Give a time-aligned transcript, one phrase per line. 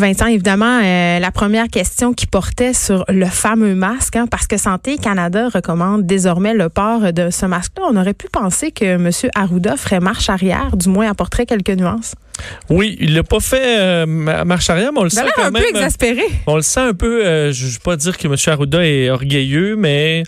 [0.00, 4.56] Vincent, évidemment, euh, la première question qui portait sur le fameux masque, hein, parce que
[4.56, 7.84] Santé Canada recommande désormais le port de ce masque-là.
[7.90, 9.10] On aurait pu penser que M.
[9.34, 12.14] Arruda ferait marche arrière, du moins apporterait quelques nuances.
[12.70, 15.62] Oui, il l'a pas fait euh, marche arrière, mais on le sent quand un même.
[15.62, 16.22] peu exaspéré.
[16.46, 17.24] On le sent un peu.
[17.26, 18.34] Euh, je ne veux pas dire que M.
[18.46, 20.22] Arruda est orgueilleux, mais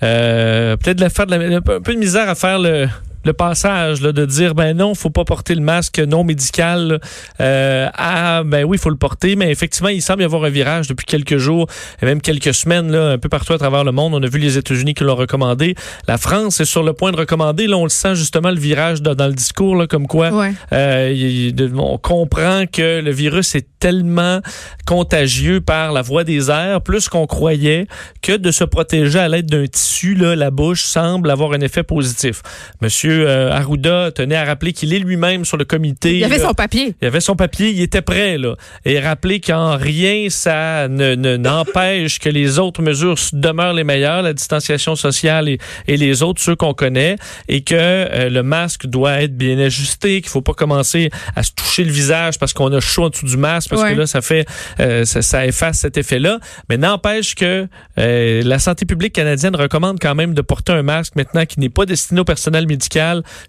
[0.00, 2.88] peut-être de faire de la, un peu de misère à faire le
[3.24, 7.00] le passage là, de dire ben non, faut pas porter le masque non médical
[7.40, 10.50] euh, à ben oui, il faut le porter, mais effectivement, il semble y avoir un
[10.50, 11.66] virage depuis quelques jours
[12.02, 14.14] et même quelques semaines là, un peu partout à travers le monde.
[14.14, 15.74] On a vu les États-Unis qui l'ont recommandé.
[16.08, 17.66] La France est sur le point de recommander.
[17.66, 20.30] Là, on le sent justement le virage dans le discours, là, comme quoi
[20.72, 24.40] euh, on comprend que le virus est tellement
[24.86, 27.86] contagieux par la voie des airs, plus qu'on croyait,
[28.22, 31.82] que de se protéger à l'aide d'un tissu, là, la bouche semble avoir un effet
[31.82, 32.42] positif.
[32.80, 36.18] Monsieur euh, Arruda tenait à rappeler qu'il est lui-même sur le comité.
[36.18, 36.94] Il avait son papier.
[37.00, 38.54] Il avait son papier, il était prêt là.
[38.84, 44.32] Et rappeler qu'en rien ça ne n'empêche que les autres mesures demeurent les meilleures, la
[44.32, 47.16] distanciation sociale et, et les autres ceux qu'on connaît,
[47.48, 51.52] et que euh, le masque doit être bien ajusté, qu'il faut pas commencer à se
[51.52, 54.20] toucher le visage parce qu'on a chaud en dessous du masque, parce que là ça
[54.20, 54.46] fait
[54.80, 56.38] euh, ça, ça, efface cet effet-là.
[56.68, 61.44] Mais n'empêche que la santé publique canadienne recommande quand même de porter un masque maintenant
[61.44, 63.03] qui n'est pas destiné au personnel médical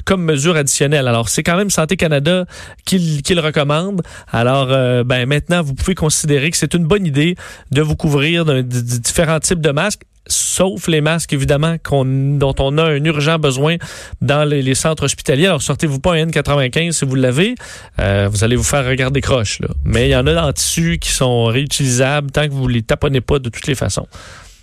[0.06, 1.08] comme mesure additionnelle.
[1.08, 2.46] Alors, c'est quand même Santé Canada
[2.86, 4.02] qui, le recommande.
[4.32, 7.36] Alors, euh, ben maintenant, vous pouvez considérer que c'est une bonne idée
[7.72, 12.84] de vous couvrir de, différents types de masques sauf les masques, évidemment, dont on a
[12.84, 13.76] un urgent besoin
[14.22, 15.46] dans les, centres hospitaliers.
[15.46, 17.54] Alors, sortez-vous pas un N95 si vous l'avez.
[18.00, 19.60] Euh, vous allez vous faire regarder croche.
[19.60, 19.68] Là.
[19.84, 23.22] Mais il y en a en tissu qui sont réutilisables tant que vous les taponnez
[23.22, 24.08] pas de toutes les façons.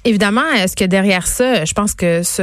[0.05, 2.43] Évidemment, est-ce que derrière ça, je pense que ce,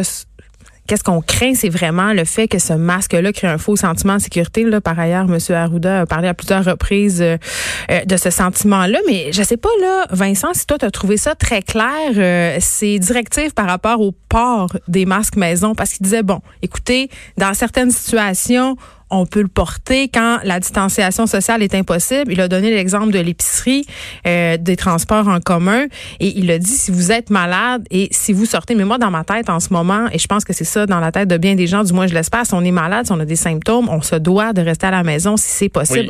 [0.89, 4.21] Qu'est-ce qu'on craint, c'est vraiment le fait que ce masque-là crée un faux sentiment de
[4.21, 4.63] sécurité.
[4.63, 5.37] Là, par ailleurs, M.
[5.55, 7.37] Arruda a parlé à plusieurs reprises euh,
[7.91, 8.97] euh, de ce sentiment-là.
[9.05, 12.57] Mais je sais pas, là, Vincent, si toi, tu as trouvé ça très clair, euh,
[12.59, 17.53] ces directives par rapport au port des masques maison, parce qu'il disait, bon, écoutez, dans
[17.53, 18.75] certaines situations,
[19.09, 22.31] on peut le porter quand la distanciation sociale est impossible.
[22.31, 23.85] Il a donné l'exemple de l'épicerie,
[24.27, 25.85] euh, des transports en commun,
[26.19, 29.11] et il a dit si vous êtes malade et si vous sortez, mais moi dans
[29.11, 31.37] ma tête en ce moment, et je pense que c'est ça dans la tête de
[31.37, 33.35] bien des gens, du moins je l'espère, si on est malade, si on a des
[33.35, 36.09] symptômes, on se doit de rester à la maison si c'est possible.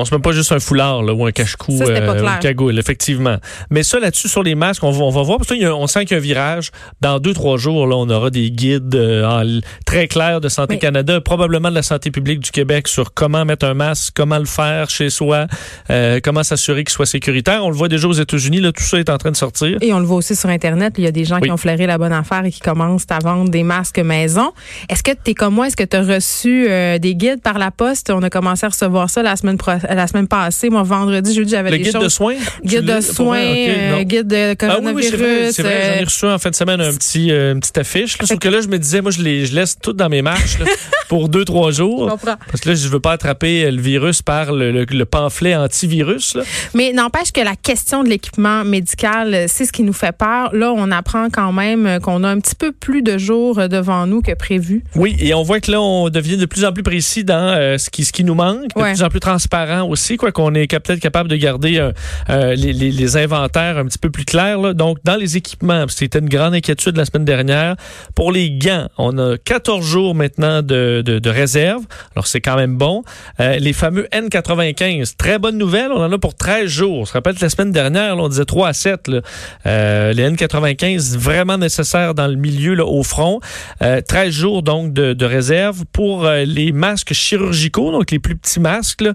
[0.00, 3.36] On se met pas juste un foulard là, ou un cache-cou, euh, une cagoule, effectivement.
[3.70, 5.38] Mais ça, là-dessus, sur les masques, on va, on va voir.
[5.38, 6.70] Parce qu'on sent qu'il y a un virage.
[7.00, 11.20] Dans deux, trois jours, là, on aura des guides euh, très clairs de Santé Canada,
[11.20, 14.88] probablement de la santé publique du Québec sur comment mettre un masque, comment le faire
[14.90, 15.46] chez soi,
[15.90, 17.64] euh, comment s'assurer qu'il soit sécuritaire.
[17.64, 19.76] On le voit déjà aux États-Unis, là, tout ça est en train de sortir.
[19.80, 20.94] Et on le voit aussi sur Internet.
[20.98, 23.18] Il y a des gens qui ont flairé la bonne affaire et qui commencent à
[23.18, 24.52] vendre des masques maison.
[24.88, 25.66] Est-ce que tu es comme moi?
[25.66, 26.68] Est-ce que tu as reçu
[26.98, 28.10] des guides par la poste?
[28.10, 31.50] On a commencé à recevoir ça la semaine prochaine la semaine passée, moi, vendredi, jeudi,
[31.50, 32.04] j'avais des guide choses.
[32.04, 32.36] de soins?
[32.64, 35.10] Guide de soins, euh, guide de coronavirus.
[35.12, 37.60] Ah oui, c'est vrai, j'en ai reçu en fin de semaine un petit, euh, une
[37.60, 38.18] petite affiche.
[38.22, 40.58] Sauf que là, je me disais, moi, je, les, je laisse tout dans mes marches
[41.08, 42.18] pour deux, trois jours.
[42.24, 46.34] Parce que là, je veux pas attraper le virus par le, le, pamphlet antivirus.
[46.34, 46.42] Là.
[46.74, 50.54] Mais n'empêche que la question de l'équipement médical, c'est ce qui nous fait peur.
[50.54, 54.22] Là, on apprend quand même qu'on a un petit peu plus de jours devant nous
[54.22, 54.84] que prévu.
[54.94, 57.78] Oui, et on voit que là, on devient de plus en plus précis dans euh,
[57.78, 60.66] ce, qui, ce qui nous manque, de plus en plus transparent aussi quoi qu'on est
[60.66, 61.92] peut-être capable de garder euh,
[62.28, 64.58] euh, les, inventaires un petit peu plus clairs.
[64.58, 64.72] Là.
[64.72, 67.76] Donc, dans les équipements, c'était une grande inquiétude la semaine dernière.
[68.14, 71.82] Pour les gants, on a 14 jours maintenant de, réserve.
[72.14, 73.02] Alors, c'est quand même bon.
[73.40, 75.92] Euh, les fameux N95, très bonne nouvelle.
[75.92, 76.98] On en a pour 13 jours.
[76.98, 79.08] On se rappelle que la semaine dernière, on disait 3 à 7.
[79.08, 80.12] Là.
[80.12, 83.40] les N95, vraiment nécessaires dans le milieu, là, au front.
[83.80, 85.84] 13 jours, donc, de, de réserve.
[85.92, 89.12] Pour les masques chirurgicaux, donc les plus petits masques, là,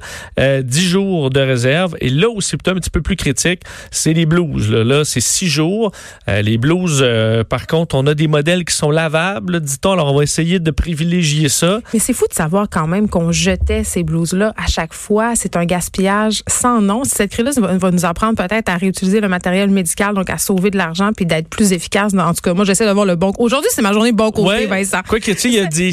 [0.61, 1.95] 10 jours de réserve.
[2.01, 3.61] Et là où c'est un petit peu plus critique,
[3.91, 4.71] c'est les blouses.
[4.71, 5.91] Là, c'est six jours.
[6.27, 9.93] Euh, les blouses, euh, par contre, on a des modèles qui sont lavables, dit-on.
[9.93, 11.79] Alors, on va essayer de privilégier ça.
[11.93, 15.35] Mais c'est fou de savoir quand même qu'on jetait ces blouses-là à chaque fois.
[15.35, 17.03] C'est un gaspillage sans nom.
[17.03, 20.77] Cette crise va, nous apprendre peut-être à réutiliser le matériel médical, donc à sauver de
[20.77, 22.13] l'argent puis d'être plus efficace.
[22.13, 23.33] En tout cas, moi, j'essaie d'avoir le bon.
[23.37, 24.65] Aujourd'hui, c'est ma journée bon côté, ouais.
[24.65, 25.01] Vincent.
[25.07, 25.91] Quoi que tu sais, il y a des.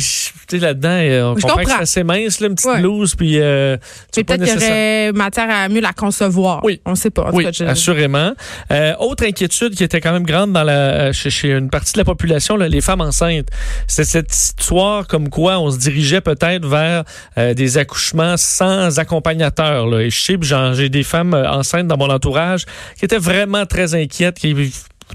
[0.49, 3.39] Tu là-dedans, euh, on comprend, que c'est assez mince, là, une petite blouse, puis.
[3.39, 3.77] Euh,
[4.15, 6.65] peut-être qu'il y aurait matière à mieux la concevoir.
[6.65, 6.81] Oui.
[6.85, 7.31] On ne sait pas.
[7.33, 8.33] oui, assurément.
[8.71, 11.99] Euh, autre inquiétude qui était quand même grande dans la, euh, chez, une partie de
[11.99, 13.49] la population, là, les femmes enceintes.
[13.87, 17.05] C'est cette histoire comme quoi on se dirigeait peut-être vers
[17.39, 19.87] euh, des accouchements sans accompagnateur.
[19.87, 20.01] Là.
[20.01, 20.37] Et je sais,
[20.75, 22.65] j'ai des femmes enceintes dans mon entourage
[22.99, 24.55] qui étaient vraiment très inquiètes, qui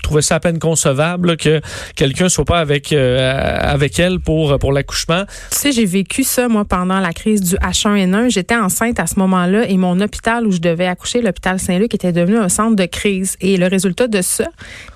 [0.01, 1.61] trouvait ça à peine concevable que
[1.95, 5.23] quelqu'un soit pas avec euh, elle pour pour l'accouchement?
[5.51, 8.29] Tu sais, j'ai vécu ça moi pendant la crise du H1N1.
[8.29, 12.11] J'étais enceinte à ce moment-là et mon hôpital où je devais accoucher, l'hôpital Saint-Luc, était
[12.11, 13.37] devenu un centre de crise.
[13.41, 14.45] Et le résultat de ça,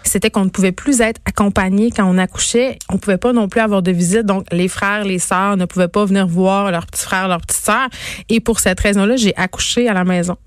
[0.04, 2.78] c'était qu'on ne pouvait plus être accompagné quand on accouchait.
[2.90, 4.26] On pouvait pas non plus avoir de visite.
[4.26, 7.64] Donc, les frères, les sœurs ne pouvaient pas venir voir leurs petits frères, leurs petites
[7.64, 7.90] sœurs.
[8.30, 10.38] Et pour cette raison-là, j'ai accouché à la maison.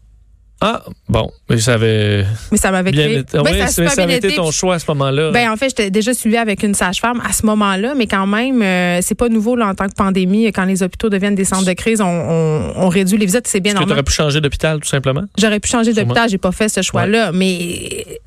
[0.61, 2.25] Ah, bon, mais ça avait.
[2.51, 3.25] Mais ça m'avait bien été.
[3.35, 5.31] Ben, oui, ça a ça, ça avait été ton choix à ce moment-là.
[5.31, 8.63] Ben en fait, j'étais déjà suivie avec une sage-femme à ce moment-là, mais quand même,
[8.63, 10.47] euh, c'est pas nouveau là, en tant que pandémie.
[10.53, 13.61] Quand les hôpitaux deviennent des centres de crise, on, on, on réduit les visites, c'est
[13.61, 13.97] bien que tu normal.
[13.99, 15.25] aurais pu changer d'hôpital, tout simplement?
[15.39, 17.51] J'aurais pu changer d'hôpital, j'ai pas fait ce choix-là, mais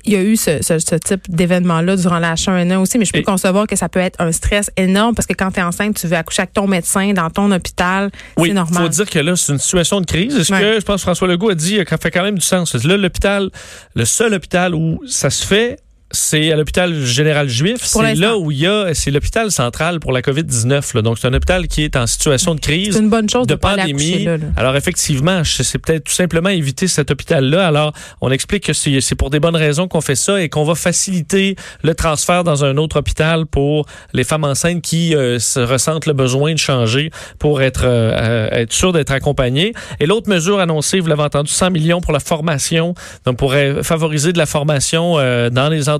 [0.04, 3.12] il y a eu ce, ce, ce type d'événement-là durant la H1N1 aussi, mais je
[3.12, 5.62] peux Et- concevoir que ça peut être un stress énorme parce que quand tu es
[5.62, 8.82] enceinte, tu veux accoucher avec ton médecin dans ton hôpital, Oui, c'est normal.
[8.84, 10.36] faut dire que là, c'est une situation de crise.
[10.36, 10.60] Est-ce Ouais.
[10.60, 12.74] que, je pense François Legault a dit, ça fait quand même du sens.
[12.74, 13.48] Là, l'hôpital,
[13.94, 15.78] le seul hôpital où ça se fait,
[16.10, 17.78] c'est à l'hôpital général juif.
[17.82, 20.94] C'est là où il y a, c'est l'hôpital central pour la COVID-19.
[20.94, 21.02] là.
[21.02, 22.94] Donc, c'est un hôpital qui est en situation de crise.
[22.94, 23.90] C'est une bonne chose de, de pandémie.
[23.90, 24.36] accoucher là.
[24.38, 24.46] là.
[24.56, 27.66] Alors effectivement, c'est peut-être tout simplement éviter cet hôpital-là.
[27.66, 30.74] Alors on explique que c'est pour des bonnes raisons qu'on fait ça et qu'on va
[30.74, 36.06] faciliter le transfert dans un autre hôpital pour les femmes enceintes qui euh, se ressentent
[36.06, 39.72] le besoin de changer pour être euh, euh, être sûr d'être accompagnées.
[40.00, 42.94] Et l'autre mesure annoncée, vous l'avez entendu, 100 millions pour la formation,
[43.24, 45.97] donc pour favoriser de la formation euh, dans les entreprises.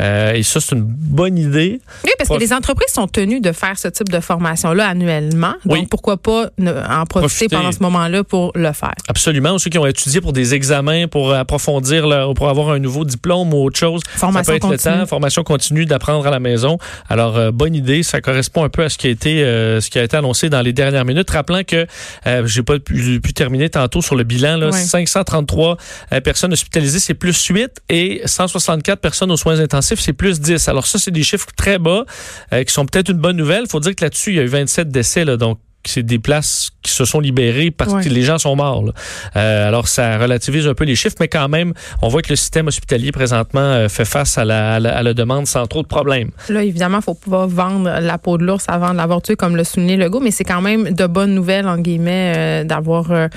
[0.00, 1.80] Euh, et ça, c'est une bonne idée.
[2.04, 5.54] Oui, parce Prof- que les entreprises sont tenues de faire ce type de formation-là annuellement.
[5.64, 5.86] Donc, Oui.
[5.90, 7.56] pourquoi pas en profiter, Profiter.
[7.56, 8.94] pendant ce moment-là pour le faire?
[9.08, 9.52] Absolument.
[9.52, 13.04] Ou ceux qui ont étudié pour des examens, pour approfondir, leur, pour avoir un nouveau
[13.04, 14.00] diplôme ou autre chose.
[14.16, 14.94] Formation ça peut être continue.
[14.94, 16.78] le temps, formation continue d'apprendre à la maison.
[17.08, 18.02] Alors, euh, bonne idée.
[18.02, 20.48] Ça correspond un peu à ce qui a été, euh, ce qui a été annoncé
[20.48, 21.30] dans les dernières minutes.
[21.30, 21.86] Rappelant que
[22.44, 24.56] j'ai pas pu, pu terminer tantôt sur le bilan.
[24.56, 24.72] Là, Ouais.
[24.72, 25.76] 533
[26.12, 30.68] euh, personnes hospitalisées, c'est plus 8 et 164 personnes aux soins intensifs, c'est plus 10.
[30.68, 32.04] Alors ça, c'est des chiffres très bas
[32.52, 33.66] euh, qui sont peut-être une bonne nouvelle.
[33.68, 35.24] faut dire que là-dessus, il y a eu 27 décès.
[35.24, 38.04] Donc, c'est des places qui se sont libérées parce Ouais.
[38.04, 38.84] que les gens sont morts.
[38.84, 38.92] là.
[39.36, 41.72] Euh, alors, ça relativise un peu les chiffres, mais quand même,
[42.02, 45.02] on voit que le système hospitalier présentement euh, fait face à la, à la- à
[45.02, 46.30] la demande sans trop de problèmes.
[46.48, 49.56] Là, évidemment, il faut pas vendre la peau de l'ours avant de l'avoir tué, comme
[49.56, 53.28] l'a souligné Legault, mais c'est quand même de bonnes nouvelles, en guillemets, euh, d'avoir euh,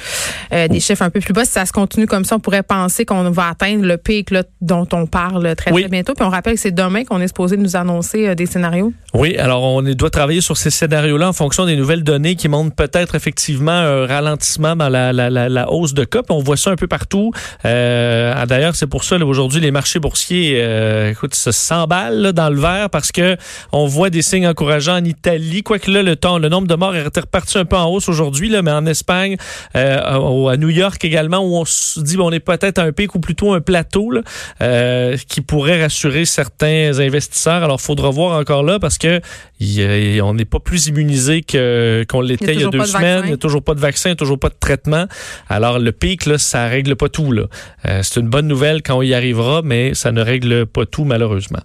[0.67, 1.45] des chiffres un peu plus bas.
[1.45, 4.43] Si ça se continue comme ça, on pourrait penser qu'on va atteindre le pic là,
[4.61, 5.81] dont on parle très, Oui.
[5.83, 6.13] très bientôt.
[6.13, 8.93] Puis on rappelle que c'est demain qu'on est supposé nous annoncer des scénarios.
[9.13, 12.75] Oui, alors on doit travailler sur ces scénarios-là en fonction des nouvelles données qui montrent
[12.75, 16.21] peut-être effectivement un ralentissement dans la, la, la, hausse de cas.
[16.29, 17.31] On voit ça un peu partout.
[17.65, 22.49] Euh, ah, D'ailleurs, c'est pour ça aujourd'hui les marchés boursiers, euh, écoute, se s'emballent dans
[22.49, 23.37] le vert parce que
[23.71, 25.63] on voit des signes encourageants en Italie.
[25.63, 28.49] Quoique là, le temps, le nombre de morts est reparti un peu en hausse aujourd'hui,
[28.61, 29.37] mais en Espagne,
[29.75, 33.19] euh, à New York également, où on se dit on est peut-être un pic ou
[33.19, 34.21] plutôt un plateau là,
[34.61, 37.63] euh, qui pourrait rassurer certains investisseurs.
[37.63, 39.21] Alors, faudra voir encore là parce que
[39.59, 43.03] y a- on n'est pas plus immunisé qu'on l'était il y a deux de semaines.
[43.03, 43.25] vaccin.
[43.25, 45.05] Il n'y a toujours pas de vaccin, toujours pas de traitement.
[45.49, 47.31] Alors, le pic, là, ça règle pas tout.
[47.31, 47.43] Là.
[47.85, 51.03] Euh, c'est une bonne nouvelle quand on y arrivera, mais ça ne règle pas tout,
[51.03, 51.61] malheureusement.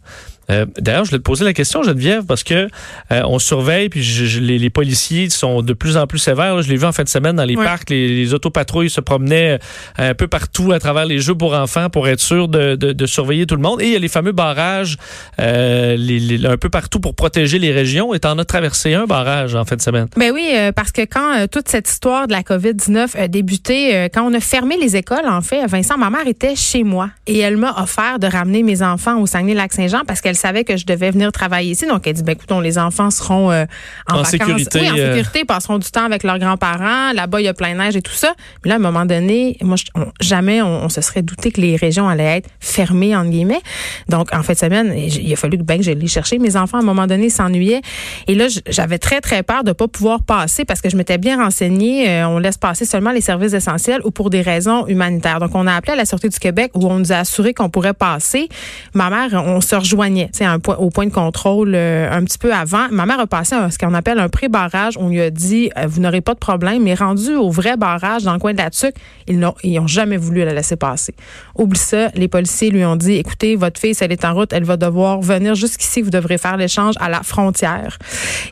[0.51, 2.69] Euh, D'ailleurs, je voulais te poser la question, Geneviève, parce que
[3.13, 6.55] euh, on surveille, puis je- je- les, les policiers sont de plus en plus sévères.
[6.57, 6.63] là.
[6.63, 9.59] Je l'ai vu en fin de semaine dans les parcs, les, les autopatrouilles se promenaient
[10.01, 12.93] euh, un peu partout à travers les jeux pour enfants pour être sûr de, de-
[12.93, 13.81] de surveiller tout le monde.
[13.83, 14.97] Et il y a les fameux barrages
[15.41, 18.15] euh, les- les- un peu partout pour protéger les régions.
[18.15, 20.07] Et t'en as traversé un barrage en fin de semaine.
[20.17, 24.09] Ben oui, euh, parce que quand toute cette histoire de la COVID-19 a débuté, euh,
[24.13, 27.39] quand on a fermé les écoles, en fait, Vincent, ma mère était chez moi et
[27.39, 31.11] elle m'a offert de ramener mes enfants au Saguenay-Lac-Saint-Jean parce qu'elle savait que je devais
[31.11, 31.87] venir travailler ici.
[31.87, 33.65] Donc, elle dit, ben écoutons, les enfants seront euh,
[34.11, 34.31] en, En vacances.
[34.31, 35.15] sécurité, Oui, en euh.
[35.15, 37.13] sécurité, passeront du temps avec leurs grands-parents.
[37.13, 38.35] Là-bas, il y a plein de neige et tout ça.
[38.65, 41.51] Mais là, à un moment donné, moi, je- on- jamais on, on se serait douté
[41.51, 43.61] que les régions allaient être fermées, entre guillemets.
[44.09, 46.39] Donc, en fin de semaine, il a fallu que ben, que j'aille les chercher.
[46.39, 47.83] Mes enfants, à un moment donné, s'ennuyaient.
[48.27, 51.43] Et là, j'avais très, très peur de pas pouvoir passer parce que je m'étais bien
[51.43, 52.09] renseignée.
[52.09, 55.41] Euh, on laisse passer seulement les services essentiels ou pour des raisons humanitaires.
[55.41, 57.69] Donc, on a appelé à la Sûreté du Québec où on nous a assuré qu'on
[57.71, 58.49] pourrait passer.
[58.95, 60.47] Ma mère, on se rejoignait, tu sais,
[60.79, 62.87] au point de contrôle euh, un petit peu avant.
[62.91, 64.95] Ma mère a passé un- ce qu'on appelle un pré-barrage.
[64.99, 66.83] On lui a dit, euh, vous n'aurez pas de problème.
[66.83, 68.95] Mais rendu au vrai barrage dans le coin de la Tuque,
[69.27, 71.15] ils n'ont ils ont jamais voulu la laisser passer.
[71.57, 72.09] Oublie ça.
[72.15, 74.77] Les policiers lui ont dit, écoutez, votre fille, si elle est en route, elle va
[74.77, 76.03] devoir venir jusqu'ici.
[76.03, 77.99] Vous devrez faire l'échange à la frontière.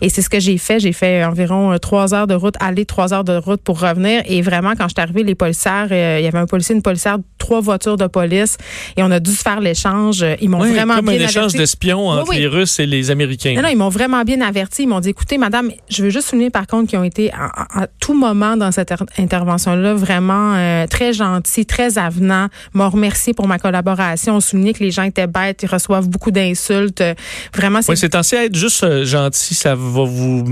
[0.00, 0.80] Et c'est ce que j'ai fait.
[0.80, 4.22] J'ai fait environ euh, trois heures de route aller, trois heures de route pour revenir.
[4.26, 6.82] Et vraiment, quand je suis arrivée, les policières, euh, il y avait un policier, une
[6.82, 8.56] policière trois voitures de police
[8.96, 10.24] et on a dû se faire l'échange.
[10.40, 11.58] Ils m'ont Oui, vraiment comme bien un échange averti.
[11.66, 12.38] D'espions entre Oui, oui.
[12.42, 13.54] les Russes et les Américains.
[13.56, 14.84] Non, non, ils m'ont vraiment bien averti.
[14.84, 17.86] Ils m'ont dit, écoutez, madame, je veux juste souligner par contre qu'ils ont été à,
[17.98, 23.48] tout moment dans cette er- intervention-là vraiment euh, très gentils, très avenants, m'ont remercié pour
[23.48, 27.00] ma collaboration, ont souligné que les gens étaient bêtes, ils reçoivent beaucoup d'insultes.
[27.00, 27.14] Euh,
[27.54, 30.44] Vraiment, c'est Oui, c'est censé être juste euh, gentil, ça va vous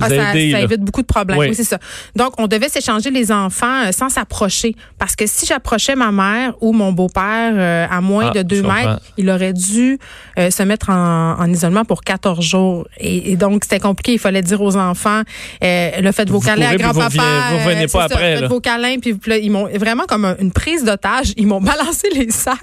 [0.00, 0.52] ah, ça, aider.
[0.52, 1.38] ça évite beaucoup de problèmes.
[1.38, 1.48] Oui.
[1.50, 1.78] Oui, c'est ça.
[2.16, 4.74] Donc, on devait s'échanger les enfants sans s'approcher.
[4.98, 8.62] Parce que si j'approchais ma mère ou mon beau-père euh, à moins Ah, de deux
[8.62, 9.98] mètres, il aurait dû
[10.38, 12.86] euh, se mettre en, en isolement pour 14 jours.
[12.98, 14.12] Et, et donc, c'était compliqué.
[14.12, 15.22] Il fallait dire aux enfants,
[15.62, 17.22] euh, le faites vos Vous câlins à courez, vous grand-papa.
[17.52, 18.96] vous revenez euh, pas ça, après, faites vos câlins.
[19.00, 21.32] Puis, là, ils m'ont vraiment comme un- une prise d'otage.
[21.36, 22.58] Ils m'ont balancé les sacs.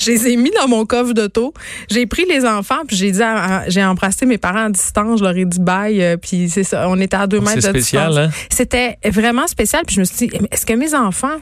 [0.00, 1.54] Je les ai mis dans mon coffre d'auto.
[1.90, 3.20] J'ai pris les enfants, puis j'ai dit,
[3.68, 5.20] j'ai embrassé mes parents à distance.
[5.20, 6.02] Je leur ai dit bye.
[6.02, 6.88] euh, Puis c'est ça.
[6.88, 8.26] On était à deux mètres C'est de spécial, distance.
[8.26, 8.46] hein?
[8.50, 9.82] C'était vraiment spécial.
[9.86, 11.36] Puis je me suis dit, est-ce que mes enfants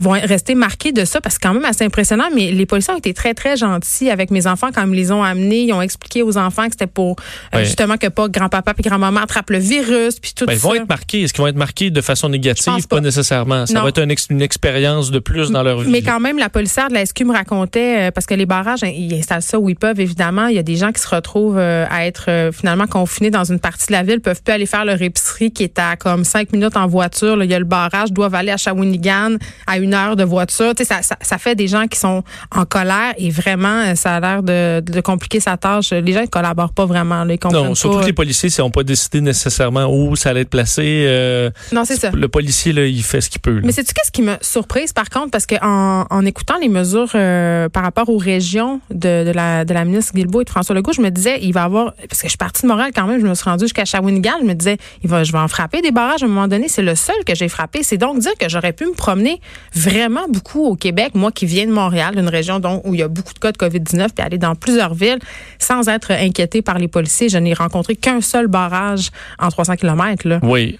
[0.00, 1.20] vont rester marqués de ça?
[1.20, 2.28] Parce que c'est quand même assez impressionnant.
[2.34, 5.10] Mais les policiers ont été très, très gentils avec mes enfants quand ils me les
[5.12, 5.62] ont amenés.
[5.64, 7.16] Ils ont expliqué aux enfants que c'était pour
[7.54, 10.68] euh, justement que pas grand-papa puis grand-maman attrapent le virus puis tout Ben, ils ça.
[10.68, 11.22] vont être marqués.
[11.22, 12.86] Est-ce qu'ils vont être marqués de façon négative?
[12.88, 12.96] Pas.
[12.96, 13.00] pas.
[13.00, 13.66] nécessairement.
[13.66, 13.82] Ça Non.
[13.82, 15.90] va être ex- une expérience de plus dans leur vie.
[15.90, 18.82] Mais quand même, la policière de la SQ me racontait, euh, parce que les barrages,
[18.84, 20.46] hein, ils installent ça où ils peuvent, évidemment.
[20.46, 23.58] Il y a des gens qui se retrouvent euh, à être finalement confinés dans une
[23.58, 26.52] partie de la ville, peuvent plus aller faire leur épicerie qui est à comme cinq
[26.52, 27.36] minutes en voiture.
[27.36, 29.36] Là, il y a le barrage, doivent aller à Shawinigan
[29.66, 30.74] à une heure de voiture.
[30.74, 32.22] Tu sais, ça, ça, ça fait des gens qui sont
[32.54, 35.90] en colère et vraiment, euh, ça a l'air de, de compliquer sa tâche.
[35.92, 37.24] Les gens ne collaborent pas vraiment.
[37.24, 38.02] Là, ils comprennent non, surtout pas.
[38.02, 41.04] que les policiers n'ont pas décidé nécessairement où ça allait être placé.
[41.06, 42.10] euh, Non, c'est ça.
[42.12, 43.54] Le policier, là, il fait ce qu'il peut.
[43.54, 43.60] là.
[43.64, 47.10] Mais c'est-tu qu'est-ce qui m'a surprise, par contre, parce que en, en écoutant les mesures
[47.14, 50.74] euh, par rapport aux régions de, de, la, de la ministre Guilbeault et de François
[50.74, 52.90] Legault, je me disais, il va y avoir, parce que je suis partie de Montréal
[52.94, 55.38] quand même, je me suis rendue jusqu'à Shawinigan, je me disais, il va, je vais
[55.38, 57.82] en frapper des barrages à un moment donné, c'est le seul que j'ai frappé.
[57.82, 59.40] C'est donc dire que j'aurais pu me promener
[59.78, 63.02] vraiment beaucoup au Québec, moi qui viens de Montréal, une région donc, où il y
[63.02, 65.18] a beaucoup de cas de COVID-19, puis aller dans plusieurs villes
[65.58, 67.28] sans être inquiété par les policiers.
[67.28, 70.28] Je n'ai rencontré qu'un seul barrage en 300 km.
[70.28, 70.40] Là.
[70.42, 70.78] Oui.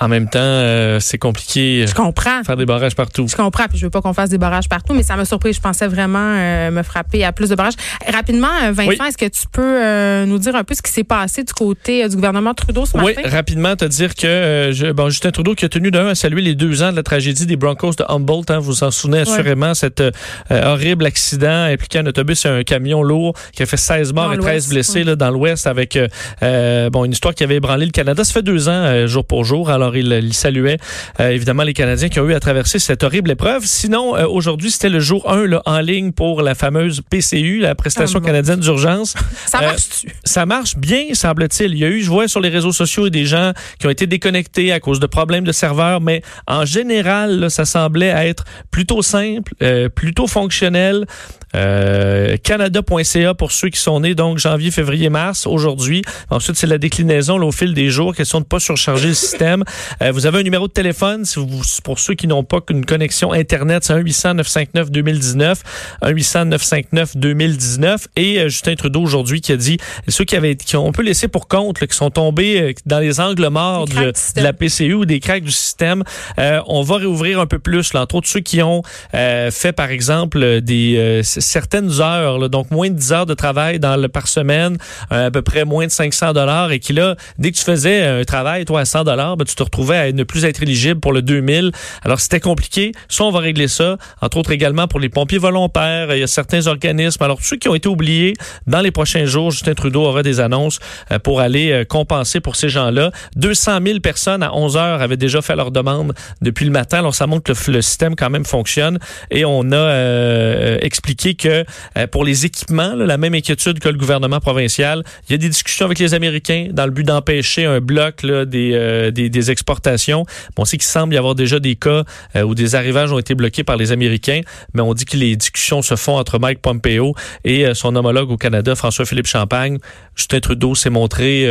[0.00, 2.42] En même temps, euh, c'est compliqué Je comprends.
[2.44, 3.26] faire des barrages partout.
[3.28, 5.52] Je comprends, puis je veux pas qu'on fasse des barrages partout, mais ça m'a surpris.
[5.52, 7.74] Je pensais vraiment euh, me frapper à plus de barrages.
[8.12, 8.96] Rapidement, euh, Vincent, Oui.
[9.08, 12.02] est-ce que tu peux euh, nous dire un peu ce qui s'est passé du côté
[12.04, 13.28] euh, du gouvernement Trudeau ce Oui, matin?
[13.30, 16.42] rapidement, te dire que euh, je- bon, Justin Trudeau qui a tenu d'un à saluer
[16.42, 18.50] les deux ans de la tragédie des Broncos de Humboldt.
[18.52, 20.10] Hein, vous vous en souvenez assurément, cet euh,
[20.50, 24.32] horrible accident impliquant un autobus et un camion lourd qui a fait 16 morts Dans
[24.32, 25.04] et 13 l'Ouest, blessés oui.
[25.04, 26.08] là, dans l'Ouest avec euh,
[26.42, 28.24] euh, bon une histoire qui avait ébranlé le Canada.
[28.24, 29.70] Ça fait deux ans, euh, jour pour jour.
[29.70, 30.78] Alors, il, il saluait
[31.20, 33.62] euh, évidemment les Canadiens qui ont eu à traverser cette horrible épreuve.
[33.66, 37.74] Sinon, euh, aujourd'hui, c'était le jour 1 là, en ligne pour la fameuse PCU, la
[37.74, 38.26] prestation bon.
[38.26, 39.14] canadienne d'urgence.
[39.46, 40.08] Ça Euh, marche-tu?
[40.24, 41.72] ça marche bien, semble-t-il.
[41.72, 44.06] Il y a eu, je vois sur les réseaux sociaux, des gens qui ont été
[44.06, 49.02] déconnectés à cause de problèmes de serveurs, mais en général, là, ça semblait être plutôt
[49.02, 49.52] simple,
[49.94, 51.06] plutôt fonctionnel.
[51.54, 56.02] Euh, Canada.ca pour ceux qui sont nés donc janvier, février, mars aujourd'hui.
[56.30, 59.64] Ensuite, c'est la déclinaison là, au fil des jours, question de pas surcharger le système.
[60.02, 62.84] Euh, vous avez un numéro de téléphone si vous, pour ceux qui n'ont pas une
[62.84, 65.62] connexion internet, c'est 1 800 959 2019,
[66.02, 70.56] 1 800 959 2019 et euh, Justin Trudeau aujourd'hui qui a dit ceux qui avaient
[70.56, 73.48] qui ont un peu laissé pour compte là, qui sont tombés euh, dans les angles
[73.48, 76.02] morts de, du la PCU ou des cracks du système,
[76.38, 78.82] euh, on va réouvrir un peu plus là, entre autres ceux qui ont
[79.14, 83.78] euh, fait par exemple des euh, certaines heures donc moins de 10 heures de travail
[83.78, 84.76] dans le par semaine,
[85.12, 88.04] euh, à peu près moins de 500 dollars et qui là dès que tu faisais
[88.04, 91.00] un travail toi à 100 dollars, ben, tu te retrouvais à ne plus être éligible
[91.00, 91.72] pour le 2000.
[92.02, 96.14] Alors c'était compliqué, soit on va régler ça, entre autres également pour les pompiers volontaires,
[96.14, 97.22] il y a certains organismes.
[97.22, 98.34] Alors ceux qui ont été oubliés
[98.66, 100.78] dans les prochains jours, Justin Trudeau aura des annonces
[101.12, 103.10] euh, pour aller euh, compenser pour ces gens-là.
[103.36, 106.98] 200 000 personnes à 11 heures avaient déjà fait leur demande depuis le matin.
[106.98, 108.98] Alors ça montre que le, le système quand même fonctionne
[109.30, 111.64] et on a euh, expliqué que
[111.96, 115.38] euh, pour les équipements, là, la même inquiétude que le gouvernement provincial, il y a
[115.38, 119.28] des discussions avec les Américains dans le but d'empêcher un bloc là, des, euh, des,
[119.28, 120.24] des exportations.
[120.56, 122.04] Bon, on sait qu'il semble y avoir déjà des cas
[122.36, 124.40] euh, où des arrivages ont été bloqués par les Américains,
[124.74, 127.14] mais on dit que les discussions se font entre Mike Pompeo
[127.44, 129.78] et son homologue au Canada, François-Philippe Champagne.
[130.16, 131.48] Justin Trudeau s'est montré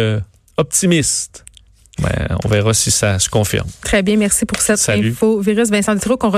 [0.57, 1.45] optimiste.
[2.01, 3.67] Ben, on verra si ça se confirme.
[3.83, 5.09] Très bien, merci pour cette Salut.
[5.09, 5.39] info.
[5.41, 6.17] Virus Vincent Dutroux